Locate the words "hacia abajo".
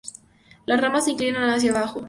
1.51-1.99